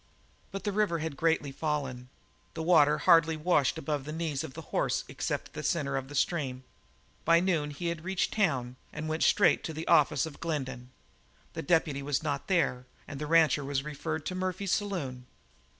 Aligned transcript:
But 0.51 0.63
the 0.63 0.71
river 0.71 0.97
had 0.97 1.15
greatly 1.15 1.51
fallen 1.51 2.09
the 2.55 2.63
water 2.63 2.97
hardly 2.97 3.37
washed 3.37 3.77
above 3.77 4.03
the 4.03 4.11
knees 4.11 4.43
of 4.43 4.55
the 4.55 4.63
horse 4.73 5.03
except 5.07 5.49
in 5.49 5.53
the 5.53 5.61
centre 5.63 5.95
of 5.95 6.07
the 6.07 6.15
stream; 6.15 6.63
by 7.23 7.39
noon 7.39 7.69
he 7.69 7.93
reached 7.93 8.31
the 8.31 8.37
town 8.37 8.77
and 8.91 9.07
went 9.07 9.21
straight 9.21 9.63
for 9.63 9.73
the 9.73 9.87
office 9.87 10.25
of 10.25 10.39
Glendin. 10.39 10.89
The 11.53 11.61
deputy 11.61 12.01
was 12.01 12.23
not 12.23 12.47
there, 12.47 12.87
and 13.07 13.21
the 13.21 13.27
rancher 13.27 13.63
was 13.63 13.83
referred 13.83 14.25
to 14.25 14.33
Murphy's 14.33 14.71
saloon. 14.71 15.27